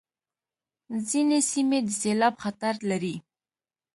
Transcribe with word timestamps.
ځینې 1.09 1.39
سیمې 1.51 1.79
د 1.83 1.87
سېلاب 2.01 2.35
خطر 2.43 2.75
لري. 2.89 3.15